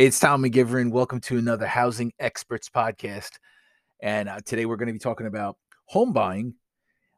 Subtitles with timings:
[0.00, 0.90] It's Tom McGiveron.
[0.90, 3.32] Welcome to another Housing Experts podcast.
[4.00, 6.54] And uh, today we're going to be talking about home buying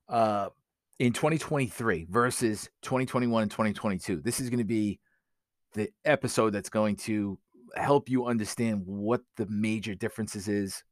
[0.09, 0.49] uh,
[0.99, 4.21] in 2023 versus 2021 and 2022.
[4.23, 4.99] This is going to be
[5.75, 7.39] the episode that's going to
[7.77, 10.83] help you understand what the major differences is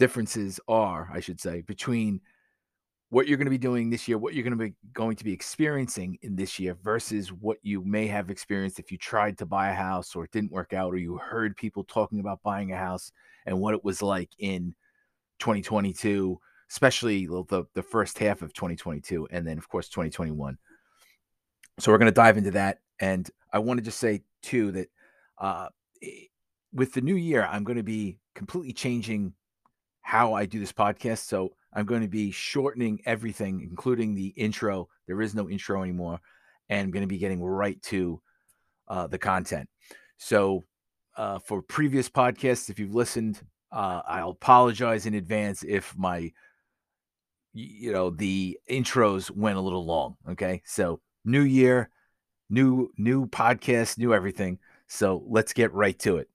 [0.00, 2.20] differences are, I should say, between
[3.10, 5.24] what you're going to be doing this year, what you're going to be going to
[5.24, 9.44] be experiencing in this year versus what you may have experienced if you tried to
[9.44, 12.72] buy a house or it didn't work out or you heard people talking about buying
[12.72, 13.10] a house
[13.46, 14.74] and what it was like in
[15.40, 16.38] 2022,
[16.70, 20.56] especially the the first half of 2022 and then of course 2021.
[21.80, 24.88] So we're going to dive into that and I want to just say too that
[25.36, 25.68] uh,
[26.72, 29.32] with the new year I'm going to be completely changing
[30.02, 31.26] how I do this podcast.
[31.26, 34.88] So I'm going to be shortening everything, including the intro.
[35.06, 36.18] There is no intro anymore.
[36.68, 38.20] And I'm going to be getting right to
[38.88, 39.68] uh, the content.
[40.16, 40.64] So,
[41.16, 43.40] uh, for previous podcasts, if you've listened,
[43.72, 46.32] uh, I'll apologize in advance if my,
[47.52, 50.16] you know, the intros went a little long.
[50.30, 50.62] Okay.
[50.64, 51.90] So, new year,
[52.48, 54.58] new, new podcast, new everything.
[54.86, 56.28] So, let's get right to it.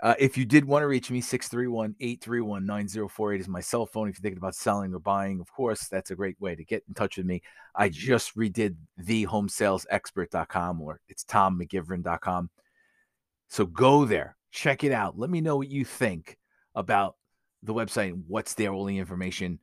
[0.00, 4.08] Uh, if you did want to reach me, 631 831 9048 is my cell phone.
[4.08, 6.84] If you're thinking about selling or buying, of course, that's a great way to get
[6.86, 7.42] in touch with me.
[7.74, 12.50] I just redid thehomesalesexpert.com or it's tommcgiveron.com.
[13.48, 15.18] So go there, check it out.
[15.18, 16.38] Let me know what you think
[16.76, 17.16] about
[17.64, 19.58] the website and what's there, all the information.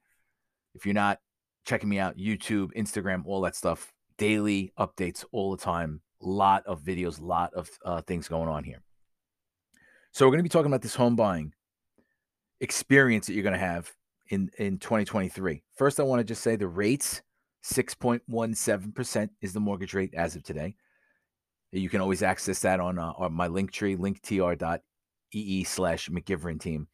[0.73, 1.19] If you're not
[1.65, 6.01] checking me out, YouTube, Instagram, all that stuff, daily updates all the time.
[6.19, 8.81] Lot of videos, lot of uh, things going on here.
[10.15, 11.51] So we're going to be talking about this home buying
[12.61, 13.91] experience that you're going to have
[14.29, 15.61] in in 2023.
[15.75, 17.21] First, I want to just say the rates
[17.65, 20.77] 6.17% is the mortgage rate as of today.
[21.73, 26.87] You can always access that on, uh, on my link tree, linktr.ee slash McGiveron team.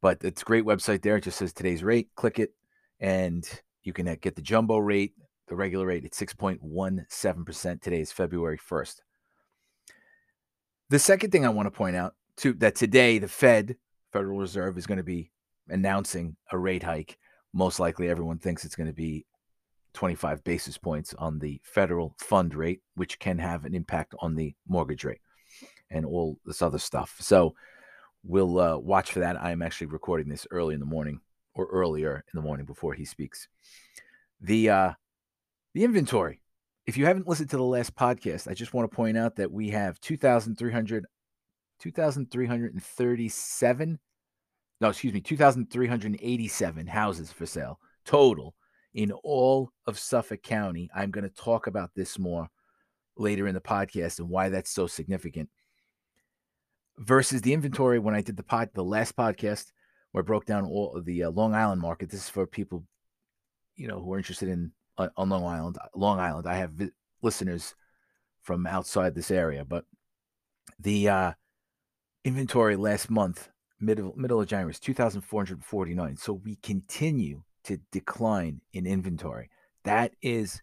[0.00, 1.16] But it's a great website there.
[1.16, 2.10] It just says today's rate.
[2.14, 2.54] Click it,
[3.00, 3.44] and
[3.82, 5.14] you can uh, get the jumbo rate,
[5.48, 7.82] the regular rate at 6.17%.
[7.82, 9.00] Today is February 1st.
[10.90, 13.76] The second thing I want to point out to that today the Fed,
[14.12, 15.30] Federal Reserve, is going to be
[15.68, 17.18] announcing a rate hike.
[17.52, 19.26] Most likely, everyone thinks it's going to be
[19.94, 24.54] 25 basis points on the federal fund rate, which can have an impact on the
[24.68, 25.20] mortgage rate
[25.90, 27.16] and all this other stuff.
[27.20, 27.54] So
[28.22, 29.42] we'll uh, watch for that.
[29.42, 31.20] I am actually recording this early in the morning
[31.54, 33.48] or earlier in the morning before he speaks.
[34.40, 34.92] The uh,
[35.74, 36.40] the inventory.
[36.86, 39.50] If you haven't listened to the last podcast, I just want to point out that
[39.50, 41.04] we have 2,300
[41.80, 43.98] 2,337,
[44.80, 48.54] no, excuse me, 2,387 houses for sale total
[48.94, 50.88] in all of Suffolk County.
[50.94, 52.48] I'm going to talk about this more
[53.16, 55.48] later in the podcast and why that's so significant.
[56.98, 59.72] Versus the inventory when I did the pod, the last podcast
[60.12, 62.08] where I broke down all the uh, Long Island market.
[62.08, 62.84] This is for people,
[63.74, 65.76] you know, who are interested in uh, on Long Island.
[65.94, 66.46] Long Island.
[66.46, 67.74] I have vi- listeners
[68.40, 69.84] from outside this area, but
[70.78, 71.32] the uh,
[72.26, 73.48] inventory last month,
[73.78, 76.16] middle middle of January, is 2,449.
[76.16, 79.48] So we continue to decline in inventory.
[79.84, 80.60] That is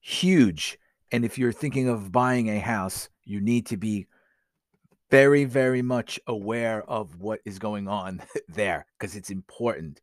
[0.00, 0.78] huge.
[1.10, 4.06] And if you're thinking of buying a house, you need to be
[5.10, 10.02] very, very much aware of what is going on there because it's important.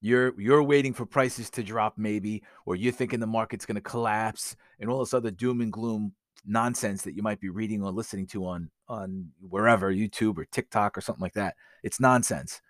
[0.00, 3.80] You're you're waiting for prices to drop, maybe, or you're thinking the market's going to
[3.80, 6.14] collapse and all this other doom and gloom
[6.46, 10.96] nonsense that you might be reading or listening to on on wherever YouTube or TikTok
[10.96, 11.56] or something like that.
[11.82, 12.60] It's nonsense.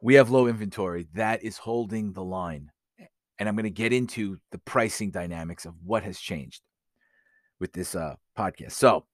[0.00, 2.70] We have low inventory that is holding the line.
[3.38, 6.62] And I'm going to get into the pricing dynamics of what has changed
[7.58, 8.72] with this uh, podcast.
[8.72, 9.06] So,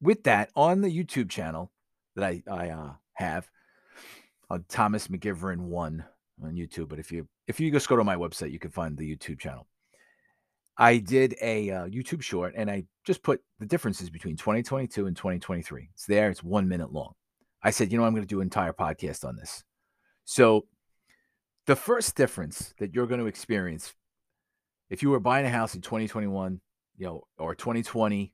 [0.00, 1.70] with that, on the YouTube channel
[2.16, 3.48] that I, I uh, have,
[4.50, 6.04] on Thomas McGiveron one
[6.42, 6.88] on YouTube.
[6.88, 9.38] But if you if you just go to my website, you can find the YouTube
[9.38, 9.66] channel.
[10.76, 15.16] I did a uh, YouTube short and I just put the differences between 2022 and
[15.16, 15.90] 2023.
[15.92, 17.12] It's there, it's one minute long.
[17.62, 19.64] I said, you know, I'm going to do an entire podcast on this.
[20.24, 20.66] So,
[21.66, 23.94] the first difference that you're going to experience
[24.90, 26.60] if you were buying a house in 2021,
[26.98, 28.32] you know, or 2020,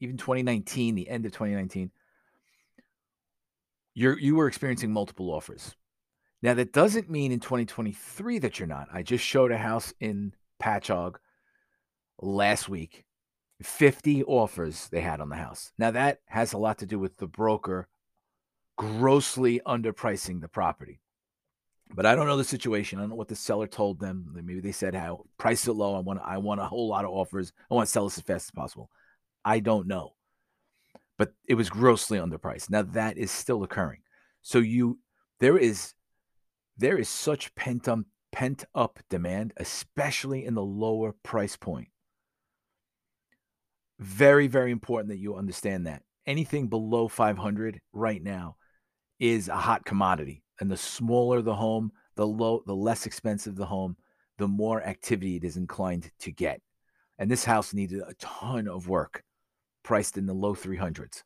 [0.00, 1.90] even 2019, the end of 2019,
[3.94, 5.76] you're you were experiencing multiple offers.
[6.42, 8.88] Now that doesn't mean in 2023 that you're not.
[8.92, 11.16] I just showed a house in Patchogue
[12.20, 13.04] last week
[13.62, 15.72] 50 offers they had on the house.
[15.78, 17.88] Now, that has a lot to do with the broker
[18.76, 21.00] grossly underpricing the property.
[21.92, 22.98] But I don't know the situation.
[22.98, 24.32] I don't know what the seller told them.
[24.32, 25.94] Maybe they said how price it low.
[25.96, 27.52] I want I want a whole lot of offers.
[27.70, 28.90] I want to sell this as fast as possible.
[29.44, 30.14] I don't know.
[31.18, 32.70] but it was grossly underpriced.
[32.70, 34.00] Now that is still occurring.
[34.42, 34.98] So you
[35.38, 35.92] there is
[36.78, 38.00] there is such pent up
[38.32, 41.88] pent up demand, especially in the lower price point.
[44.00, 46.02] Very, very important that you understand that.
[46.26, 48.56] Anything below 500 right now
[49.18, 50.42] is a hot commodity.
[50.58, 53.96] And the smaller the home, the low, the less expensive the home,
[54.38, 56.62] the more activity it is inclined to get.
[57.18, 59.22] And this house needed a ton of work,
[59.82, 61.22] priced in the low 300s.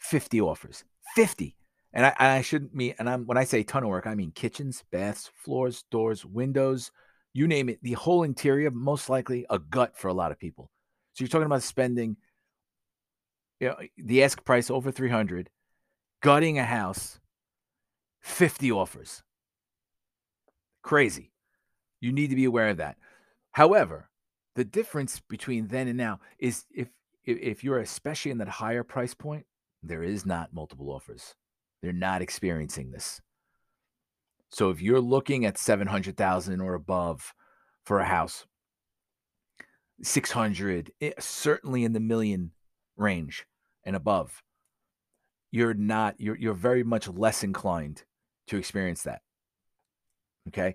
[0.00, 0.82] 50 offers.
[1.14, 1.54] 50.
[1.92, 4.32] And I, I shouldn't mean, and I'm when I say ton of work, I mean
[4.32, 6.90] kitchens, baths, floors, doors, windows,
[7.34, 7.80] you name it.
[7.82, 10.70] The whole interior, most likely a gut for a lot of people.
[11.14, 12.16] So you're talking about spending,
[13.60, 15.48] you know, the ask price over 300,
[16.20, 17.20] gutting a house,
[18.20, 19.22] 50 offers.
[20.82, 21.32] Crazy.
[22.00, 22.96] You need to be aware of that.
[23.52, 24.10] However,
[24.56, 26.88] the difference between then and now is if
[27.24, 29.46] if you're especially in that higher price point,
[29.82, 31.34] there is not multiple offers.
[31.80, 33.22] They're not experiencing this.
[34.50, 37.32] So if you're looking at 700,000 or above
[37.84, 38.46] for a house,
[40.04, 42.52] 600, eh, certainly in the million
[42.96, 43.46] range
[43.84, 44.42] and above,
[45.50, 48.04] you're not you're you're very much less inclined
[48.48, 49.22] to experience that.
[50.48, 50.74] Okay?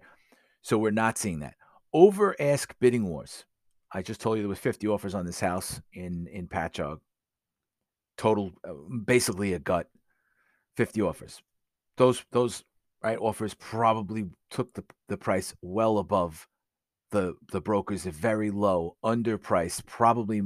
[0.61, 1.55] So we're not seeing that.
[1.93, 3.45] Over ask bidding wars.
[3.91, 6.99] I just told you there was 50 offers on this house in in Patchogue.
[8.17, 8.73] Total uh,
[9.05, 9.87] basically a gut
[10.77, 11.41] 50 offers.
[11.97, 12.63] Those those
[13.03, 16.47] right offers probably took the, the price well above
[17.11, 20.41] the the brokers are very low, underpriced, probably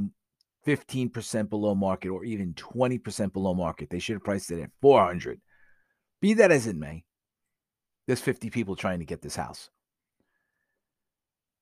[0.66, 3.90] 15% below market or even 20% below market.
[3.90, 5.42] They should have priced it at 400.
[6.22, 7.04] Be that as it may,
[8.08, 9.70] there's 50 people trying to get this house.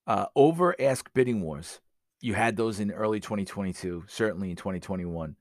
[0.05, 1.79] Uh, over ask bidding wars,
[2.19, 5.35] you had those in early 2022, certainly in 2021.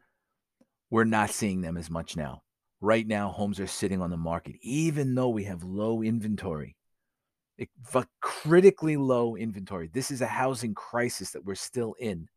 [0.90, 2.42] We're not seeing them as much now.
[2.80, 6.76] Right now, homes are sitting on the market, even though we have low inventory,
[8.20, 9.88] critically low inventory.
[9.92, 12.28] This is a housing crisis that we're still in.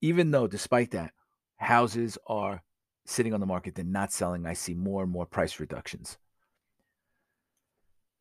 [0.00, 1.12] Even though, despite that,
[1.56, 2.62] houses are
[3.04, 4.46] sitting on the market, they're not selling.
[4.46, 6.16] I see more and more price reductions.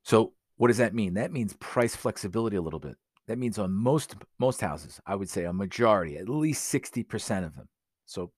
[0.04, 1.14] So, what does that mean?
[1.14, 2.98] That means price flexibility a little bit.
[3.28, 7.56] That means on most most houses, I would say a majority, at least 60% of
[7.56, 7.70] them.
[8.08, 8.32] So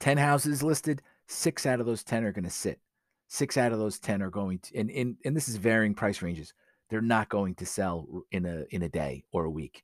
[0.00, 2.78] 10 houses listed, six out of those 10 are going to sit.
[3.28, 6.22] Six out of those 10 are going to, and, and, and this is varying price
[6.22, 6.54] ranges.
[6.88, 9.82] They're not going to sell in a, in a day or a week.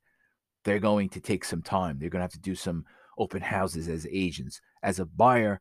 [0.63, 1.99] They're going to take some time.
[1.99, 2.85] They're going to have to do some
[3.17, 4.61] open houses as agents.
[4.81, 5.59] As a buyer,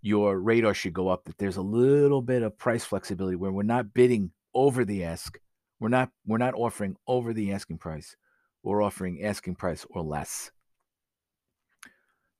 [0.00, 3.62] your radar should go up that there's a little bit of price flexibility where we're
[3.62, 5.38] not bidding over the ask.
[5.80, 8.16] We're not we're not offering over the asking price.
[8.62, 10.50] We're offering asking price or less.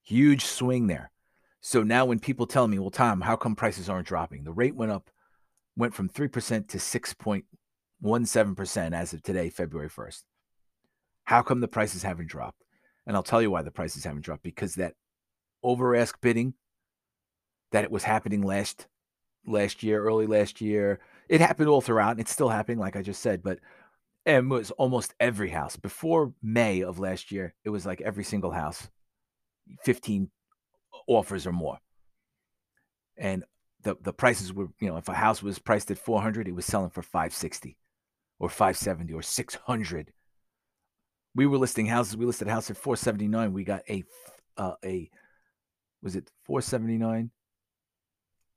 [0.03, 1.11] Huge swing there.
[1.67, 4.43] So now when people tell me, well, Tom, how come prices aren't dropping?
[4.43, 5.09] The rate went up,
[5.75, 10.25] went from 3% to 6.17% as of today, February 1st.
[11.23, 12.63] How come the prices haven't dropped?
[13.07, 14.93] And I'll tell you why the prices haven't dropped because that
[15.63, 16.53] over ask bidding
[17.71, 18.85] that it was happening last
[19.47, 23.01] last year, early last year, it happened all throughout and it's still happening, like I
[23.01, 23.57] just said, but
[24.27, 25.77] it was almost every house.
[25.77, 28.87] Before May of last year, it was like every single house,
[29.83, 30.29] 15
[31.07, 31.79] offers or more.
[33.17, 33.43] And
[33.83, 36.65] the the prices were, you know, if a house was priced at 400, it was
[36.65, 37.77] selling for 560
[38.39, 40.13] or 570 or 600.
[41.35, 42.17] We were listing houses.
[42.17, 43.53] We listed a house at 479.
[43.53, 44.03] We got a
[44.57, 45.09] uh, a
[46.01, 47.31] was it 479?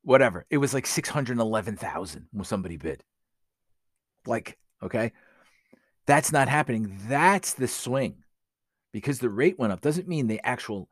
[0.03, 0.47] Whatever.
[0.51, 3.03] It was like 611,000 when somebody bid.
[4.27, 5.13] Like, okay.
[6.07, 6.99] That's not happening.
[7.09, 8.23] That's the swing.
[8.93, 10.89] Because the rate went up doesn't mean the actual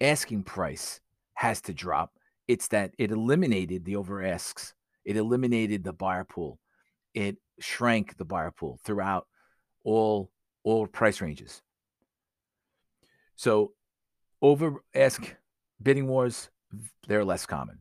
[0.00, 1.00] asking price
[1.34, 2.12] has to drop.
[2.48, 6.58] It's that it eliminated the over asks, it eliminated the buyer pool,
[7.14, 9.26] it shrank the buyer pool throughout
[9.84, 10.30] all
[10.62, 11.62] all price ranges.
[13.36, 13.72] So
[14.42, 15.34] over ask
[15.82, 16.50] bidding wars,
[17.08, 17.78] they're less common.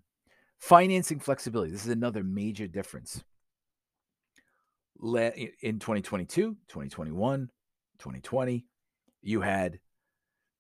[0.60, 1.72] Financing flexibility.
[1.72, 3.24] This is another major difference.
[5.02, 7.50] In 2022, 2021,
[8.00, 8.66] 2020,
[9.22, 9.80] you had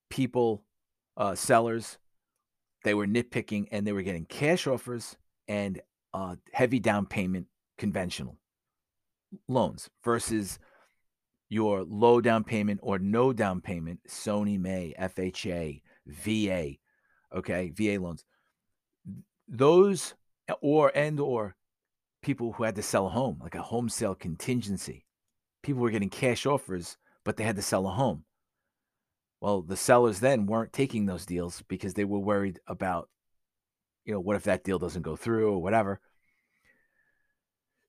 [0.09, 0.63] people
[1.19, 1.99] uh, sellers.
[2.83, 5.81] They were nitpicking and they were getting cash offers and
[6.13, 7.47] uh, heavy down payment
[7.77, 8.37] conventional
[9.47, 10.57] loans versus
[11.49, 16.75] your low down payment or no down payment Fannie Mae, FHA, VA,
[17.35, 18.23] okay, VA loans.
[19.47, 20.13] Those
[20.61, 21.55] or and or
[22.21, 25.05] people who had to sell a home, like a home sale contingency.
[25.63, 28.23] People were getting cash offers, but they had to sell a home
[29.41, 33.09] Well, the sellers then weren't taking those deals because they were worried about,
[34.05, 36.01] you know, what if that deal doesn't go through or whatever.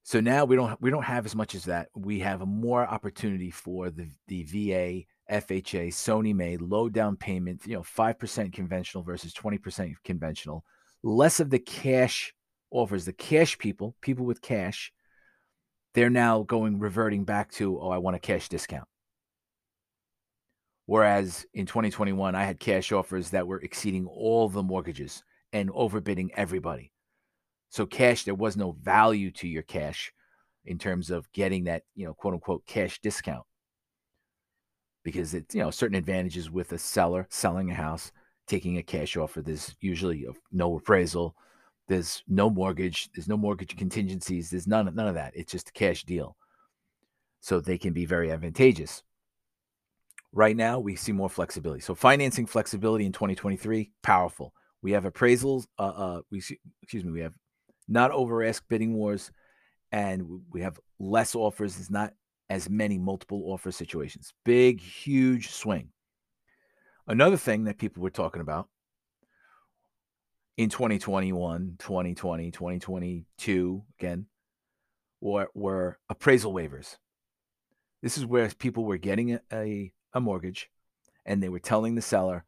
[0.02, 1.88] So now we don't we don't have as much as that.
[1.94, 7.74] We have more opportunity for the the VA, FHA, Fannie Mae low down payment, you
[7.74, 10.64] know, 5% conventional versus 20% conventional.
[11.02, 12.34] Less of the cash
[12.70, 14.92] offers, the cash people, people with cash,
[15.94, 18.88] they're now going reverting back to, oh, I want a cash discount.
[20.90, 26.30] Whereas in 2021, I had cash offers that were exceeding all the mortgages and overbidding
[26.34, 26.90] everybody.
[27.68, 30.12] So cash, there was no value to your cash
[30.64, 33.44] in terms of getting that, you know, quote unquote cash discount.
[35.04, 38.10] Because it's, you know, certain advantages with a seller selling a house,
[38.48, 39.42] taking a cash offer.
[39.42, 41.36] There's usually no appraisal,
[41.86, 45.36] there's no mortgage, there's no mortgage contingencies, there's none, none of that.
[45.36, 46.36] It's just a cash deal.
[47.40, 49.04] So they can be very advantageous.
[50.32, 51.80] Right now, we see more flexibility.
[51.80, 54.54] So financing flexibility in 2023, powerful.
[54.82, 55.66] We have appraisals.
[55.78, 56.42] Uh, uh, we
[56.82, 57.12] excuse me.
[57.12, 57.34] We have
[57.88, 59.32] not over ask bidding wars,
[59.90, 61.74] and we have less offers.
[61.74, 62.14] There's not
[62.48, 64.32] as many multiple offer situations.
[64.44, 65.88] Big, huge swing.
[67.06, 68.68] Another thing that people were talking about
[70.56, 74.26] in 2021, 2020, 2022, again,
[75.20, 76.96] were, were appraisal waivers.
[78.02, 80.70] This is where people were getting a, a, a mortgage
[81.24, 82.44] and they were telling the seller,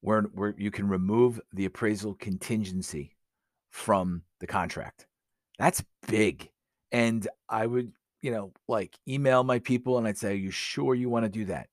[0.00, 3.16] where, you can remove the appraisal contingency
[3.70, 5.06] from the contract.
[5.58, 6.50] That's big.
[6.92, 7.92] And I would,
[8.22, 11.28] you know, like email my people and I'd say, Are you sure you want to
[11.28, 11.68] do that?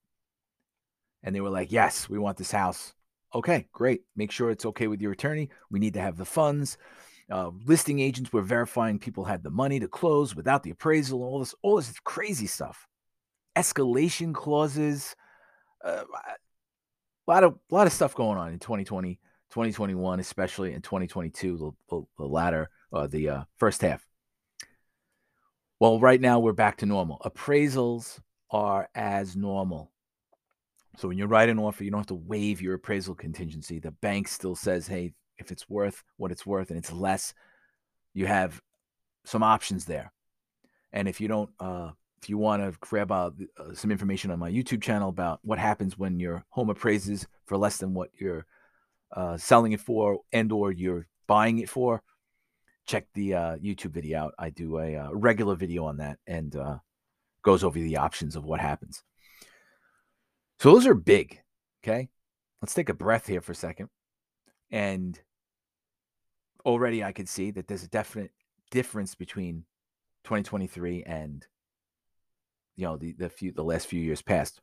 [1.24, 2.94] And they were like, Yes, we want this house.
[3.34, 4.02] Okay, great.
[4.16, 5.50] Make sure it's okay with your attorney.
[5.70, 6.78] We need to have the funds.
[7.30, 11.40] Uh, listing agents were verifying people had the money to close without the appraisal, all
[11.40, 12.88] this, all this crazy stuff.
[13.56, 15.16] Escalation clauses,
[15.84, 16.04] uh,
[17.28, 19.20] a lot of a lot of stuff going on in 2020
[19.56, 24.06] 2021, especially in 2022, the, the, latter, uh, the uh, first half.
[25.80, 27.22] Well, right now we're back to normal.
[27.24, 28.20] Appraisals
[28.52, 29.92] are as normal.
[30.98, 33.80] So when you write an offer, you don't have to waive your appraisal contingency.
[33.80, 37.34] The bank still says, hey, if it's worth what it's worth and it's less,
[38.14, 38.62] you have
[39.26, 40.12] some options there.
[40.92, 41.92] And if you don't, uh,
[42.26, 43.30] if you want to grab uh,
[43.60, 47.56] uh, some information on my YouTube channel about what happens when your home appraises for
[47.56, 48.48] less than what your
[49.16, 52.02] uh, selling it for and or you're buying it for,
[52.88, 54.34] check the uh, YouTube video out.
[54.40, 56.78] I do a, a uh, regular video on that and uh,
[57.44, 59.04] goes over the options of what happens.
[60.60, 61.42] So those are big.
[61.84, 62.10] Okay.
[62.60, 63.90] Let's take a breath here for a second.
[64.72, 65.20] And
[66.66, 68.32] already I can see that there's a definite
[68.72, 69.66] difference between
[70.24, 71.46] 2023 and
[72.76, 74.62] you know the the few the last few years past.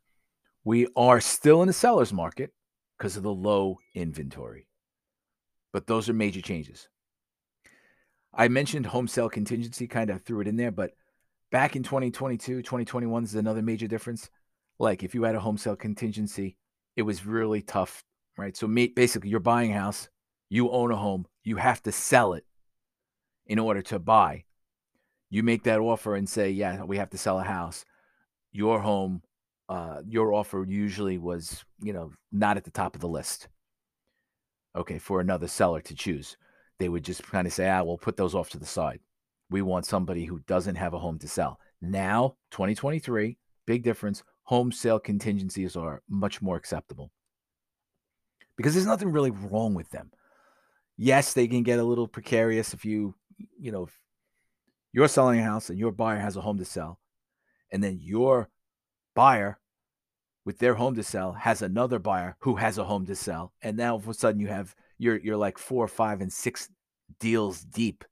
[0.63, 2.53] We are still in the seller's market
[2.97, 4.67] because of the low inventory.
[5.73, 6.87] But those are major changes.
[8.33, 10.91] I mentioned home sale contingency, kind of threw it in there, but
[11.51, 14.29] back in 2022, 2021 is another major difference.
[14.79, 16.57] Like if you had a home sale contingency,
[16.95, 18.03] it was really tough,
[18.37, 18.55] right?
[18.55, 20.09] So basically, you're buying a house,
[20.49, 22.45] you own a home, you have to sell it
[23.45, 24.45] in order to buy.
[25.29, 27.85] You make that offer and say, "Yeah, we have to sell a house."
[28.53, 29.21] Your home
[29.69, 33.47] uh, your offer usually was, you know, not at the top of the list.
[34.75, 36.37] Okay, for another seller to choose,
[36.79, 38.99] they would just kind of say, "Ah, we'll put those off to the side.
[39.49, 44.23] We want somebody who doesn't have a home to sell." Now, 2023, big difference.
[44.43, 47.11] Home sale contingencies are much more acceptable
[48.57, 50.11] because there's nothing really wrong with them.
[50.97, 53.15] Yes, they can get a little precarious if you,
[53.59, 53.97] you know, if
[54.91, 56.99] you're selling a house and your buyer has a home to sell,
[57.73, 58.47] and then your
[59.15, 59.59] buyer
[60.45, 63.75] with their home to sell has another buyer who has a home to sell and
[63.75, 66.69] now all of a sudden you have you're you're like four five and six
[67.19, 68.05] deals deep.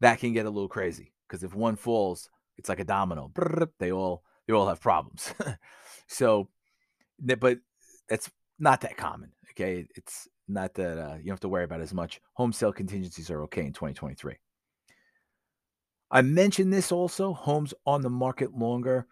[0.00, 3.30] That can get a little crazy because if one falls it's like a domino.
[3.78, 5.34] They all they all have problems.
[6.08, 6.48] So
[7.18, 7.58] but
[8.08, 9.86] that's not that common okay?
[9.96, 12.20] It's not that uh, you don't have to worry about as much.
[12.34, 14.36] Home sale contingencies are okay in 2023
[16.10, 19.06] i mentioned this also homes on the market longer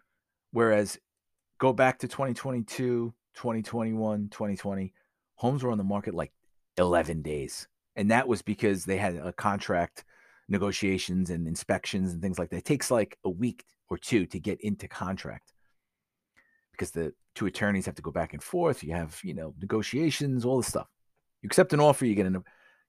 [0.54, 0.96] Whereas
[1.58, 4.92] go back to 2022, 2021, 2020,
[5.34, 6.30] homes were on the market like
[6.78, 7.66] 11 days.
[7.96, 10.04] And that was because they had a contract
[10.48, 12.58] negotiations and inspections and things like that.
[12.58, 15.52] It takes like a week or two to get into contract
[16.70, 18.84] because the two attorneys have to go back and forth.
[18.84, 20.86] You have, you know, negotiations, all this stuff.
[21.42, 22.44] You accept an offer, you get an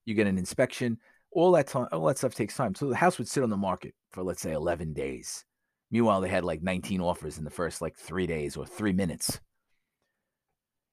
[0.05, 0.99] you get an inspection.
[1.35, 2.73] All that time, all that stuff takes time.
[2.73, 5.45] So the house would sit on the market for let's say 11 days.
[5.91, 9.39] Meanwhile, they had like 19 offers in the first like three days or three minutes.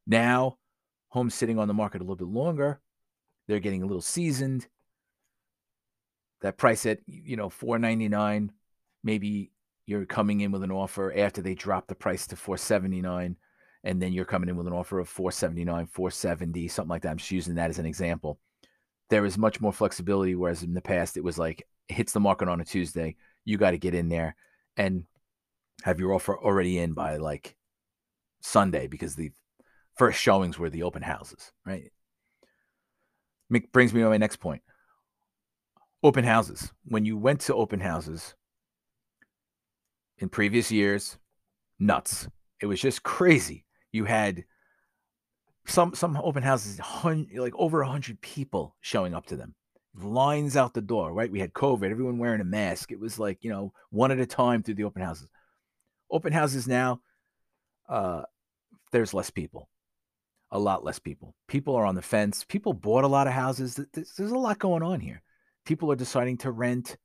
[0.07, 0.59] Now,
[1.09, 2.81] homes sitting on the market a little bit longer,
[3.49, 4.67] they're getting a little seasoned.
[6.43, 8.53] That price at you know 499,
[9.05, 9.53] maybe
[9.87, 13.37] you're coming in with an offer after they drop the price to 479
[13.85, 17.17] and then you're coming in with an offer of 479 470 something like that i'm
[17.17, 18.39] just using that as an example
[19.13, 22.21] there is much more flexibility whereas in the past it was like it hits the
[22.21, 23.15] market on a tuesday
[23.45, 24.35] you got to get in there
[24.77, 25.05] and
[25.83, 27.57] have your offer already in by like
[28.41, 29.31] sunday because the
[29.97, 31.93] first showings were the open houses right?
[33.53, 34.63] Mick brings me to my next point.
[36.03, 36.73] Open houses.
[36.87, 38.35] When you went to open houses
[40.19, 41.19] in previous years
[41.79, 42.29] nuts.
[42.61, 43.67] It was just crazy.
[43.91, 44.45] You had
[45.67, 49.55] some some open houses, like over a hundred people showing up to them,
[49.95, 51.13] lines out the door.
[51.13, 52.93] Right, we had COVID, everyone wearing a mask.
[52.93, 55.29] It was like you know one at a time through the open houses.
[56.11, 57.01] Open houses now,
[57.89, 58.23] uh,
[58.91, 59.69] there's less people,
[60.51, 61.35] a lot less people.
[61.49, 62.45] People are on the fence.
[62.45, 63.81] People bought a lot of houses.
[63.93, 65.23] There's, there's a lot going on here.
[65.65, 66.97] People are deciding to rent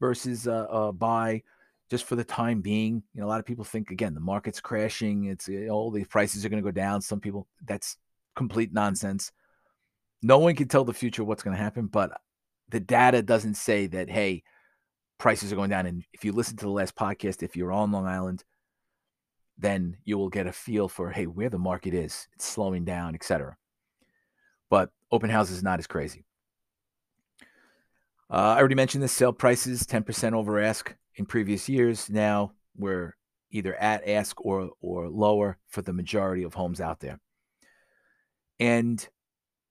[0.00, 1.42] versus uh, uh, buy
[1.90, 3.02] just for the time being.
[3.12, 5.24] You know, a lot of people think again the market's crashing.
[5.24, 7.02] It's know, all the prices are going to go down.
[7.02, 7.96] Some people that's
[8.36, 9.32] complete nonsense.
[10.22, 12.12] No one can tell the future what's going to happen, but
[12.68, 14.44] the data doesn't say that hey,
[15.18, 15.86] prices are going down.
[15.86, 18.44] And if you listen to the last podcast, if you're on Long Island,
[19.58, 22.28] then you will get a feel for hey where the market is.
[22.34, 23.56] It's slowing down, etc.
[24.70, 26.24] But open house is not as crazy.
[28.30, 32.08] Uh, I already mentioned this sale prices 10% over ask in previous years.
[32.08, 33.14] Now we're
[33.50, 37.20] either at ask or or lower for the majority of homes out there.
[38.58, 39.06] And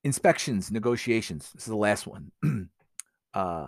[0.04, 1.52] inspections, negotiations.
[1.54, 2.32] This is the last one.
[3.34, 3.66] uh,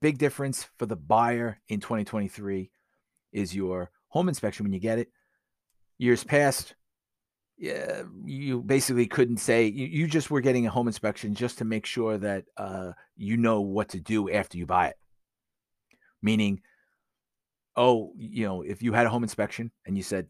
[0.00, 2.70] big difference for the buyer in 2023
[3.32, 5.08] is your home inspection when you get it.
[5.98, 6.74] Years past,
[7.58, 11.66] yeah, you basically couldn't say you, you just were getting a home inspection just to
[11.66, 14.96] make sure that uh, you know what to do after you buy it.
[16.22, 16.62] Meaning,
[17.78, 20.26] oh, you know, if you had a home inspection and you said,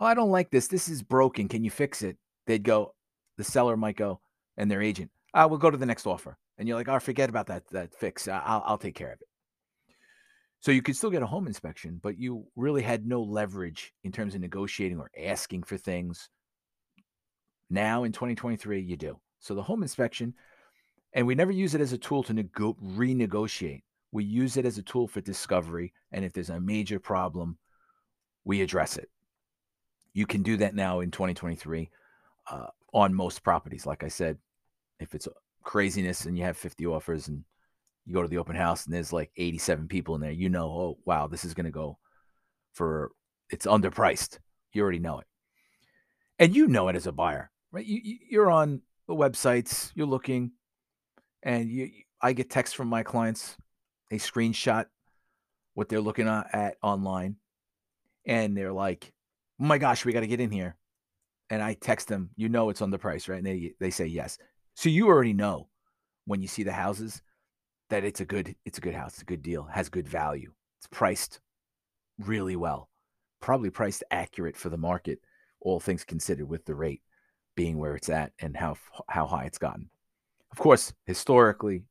[0.00, 0.66] "Oh, I don't like this.
[0.66, 1.48] This is broken.
[1.48, 2.94] Can you fix it?" They'd go,
[3.38, 4.20] the seller might go,
[4.56, 6.98] and their agent, ah, "I will go to the next offer." And you're like, "Oh,
[6.98, 8.28] forget about that that fix.
[8.28, 9.28] I'll I'll take care of it."
[10.60, 14.10] So you could still get a home inspection, but you really had no leverage in
[14.12, 16.28] terms of negotiating or asking for things.
[17.70, 19.20] Now in 2023, you do.
[19.38, 20.34] So the home inspection,
[21.12, 23.82] and we never use it as a tool to nego- renegotiate.
[24.12, 25.92] We use it as a tool for discovery.
[26.12, 27.58] And if there's a major problem,
[28.44, 29.10] we address it.
[30.14, 31.90] You can do that now in 2023
[32.50, 33.84] uh, on most properties.
[33.84, 34.38] Like I said,
[34.98, 35.28] if it's
[35.62, 37.44] craziness and you have 50 offers and
[38.06, 40.66] you go to the open house and there's like 87 people in there, you know,
[40.66, 41.98] oh, wow, this is going to go
[42.72, 43.10] for,
[43.50, 44.38] it's underpriced.
[44.72, 45.26] You already know it.
[46.38, 47.84] And you know it as a buyer, right?
[47.84, 50.52] You, you're on the websites, you're looking,
[51.42, 51.90] and you,
[52.20, 53.56] I get texts from my clients
[54.10, 54.86] they screenshot
[55.74, 57.36] what they're looking at online
[58.26, 59.12] and they're like,
[59.60, 60.76] oh my gosh, we got to get in here.
[61.50, 63.38] And I text them, you know, it's on the price, right?
[63.38, 64.38] And they, they say yes.
[64.74, 65.68] So you already know
[66.24, 67.22] when you see the houses
[67.88, 69.14] that it's a good, it's a good house.
[69.14, 70.52] It's a good deal, has good value.
[70.78, 71.40] It's priced
[72.18, 72.88] really well,
[73.40, 75.20] probably priced accurate for the market,
[75.60, 77.02] all things considered with the rate
[77.54, 78.76] being where it's at and how,
[79.08, 79.88] how high it's gotten.
[80.50, 81.84] Of course, historically,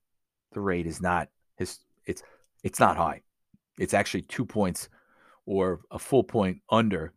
[0.54, 2.24] the rate is not his it's
[2.64, 3.22] it's not high.
[3.78, 4.90] It's actually two points
[5.46, 7.14] or a full point under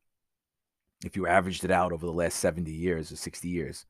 [1.05, 3.87] if you averaged it out over the last 70 years or 60 years.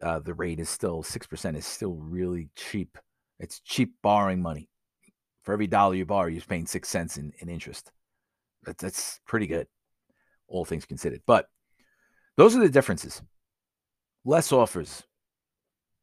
[0.00, 2.96] Uh, the rate is still 6% is still really cheap.
[3.38, 4.68] It's cheap borrowing money.
[5.42, 7.90] For every dollar you borrow, you're paying six cents in, in interest.
[8.64, 9.66] That's, that's pretty good,
[10.48, 11.22] all things considered.
[11.26, 11.48] But
[12.36, 13.22] those are the differences.
[14.24, 15.04] Less offers,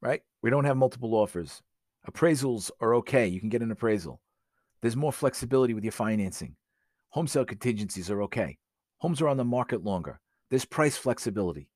[0.01, 0.21] right?
[0.41, 1.62] We don't have multiple offers.
[2.10, 3.28] Appraisals are okay.
[3.28, 4.20] You can get an appraisal.
[4.82, 6.56] There's more flexibility with your financing.
[7.10, 8.58] Home sale contingencies are okay.
[8.98, 10.20] Homes are on the market longer.
[10.50, 11.70] There's price flexibility.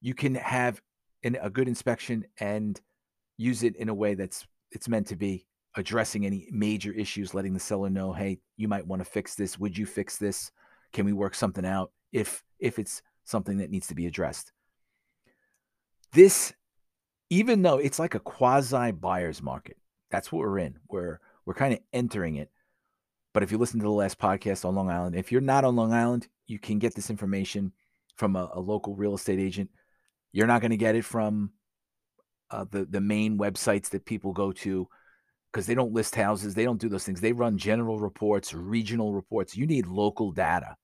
[0.00, 0.80] You can have
[1.22, 2.80] an, a good inspection and
[3.36, 5.46] use it in a way that's it's meant to be
[5.76, 9.58] addressing any major issues, letting the seller know, hey, you might want to fix this.
[9.58, 10.50] Would you fix this?
[10.92, 14.52] Can we work something out if if it's something that needs to be addressed?
[16.12, 16.52] This
[17.30, 19.76] even though it's like a quasi buyer's market.
[20.10, 20.78] That's what we're in.
[20.88, 22.50] We're we're kind of entering it.
[23.32, 25.76] But if you listen to the last podcast on Long Island, if you're not on
[25.76, 27.72] Long Island, you can get this information
[28.16, 29.70] from a, a local real estate agent.
[30.32, 31.52] You're not going to get it from
[32.50, 34.88] uh, the the main websites that people go to
[35.52, 36.54] because they don't list houses.
[36.54, 37.20] They don't do those things.
[37.20, 39.56] They run general reports, regional reports.
[39.56, 40.76] You need local data.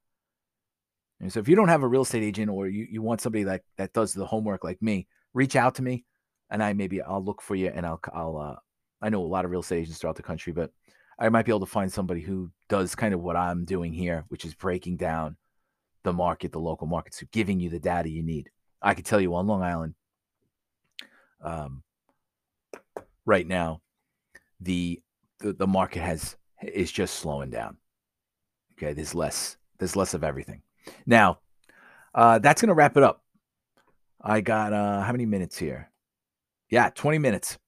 [1.18, 3.44] And so if you don't have a real estate agent or you, you want somebody
[3.44, 6.04] that that does the homework like me, reach out to me
[6.50, 8.56] and I maybe I'll look for you and I'll I'll uh,
[9.02, 10.70] I know a lot of real estate agents throughout the country, but
[11.18, 14.24] I might be able to find somebody who does kind of what I'm doing here,
[14.28, 15.36] which is breaking down
[16.02, 18.50] the market, the local market, so giving you the data you need.
[18.82, 19.94] I can tell you on Long Island,
[21.42, 21.82] um,
[23.24, 23.80] right now,
[24.60, 25.02] the,
[25.38, 27.76] the the market has is just slowing down.
[28.74, 30.62] Okay, there's less there's less of everything.
[31.06, 31.38] Now,
[32.14, 33.22] uh, that's gonna wrap it up.
[34.20, 35.90] I got uh, how many minutes here?
[36.70, 37.58] Yeah, 20 minutes.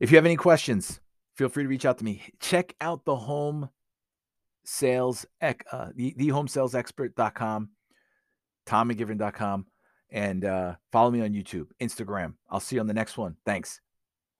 [0.00, 1.00] If you have any questions,
[1.36, 2.22] feel free to reach out to me.
[2.40, 3.70] Check out the home
[4.64, 5.52] sales, uh,
[5.94, 7.70] the, the home sales expert.com,
[8.66, 9.66] tommcgiveron.com,
[10.10, 12.34] and uh, follow me on YouTube, Instagram.
[12.50, 13.36] I'll see you on the next one.
[13.46, 13.80] Thanks.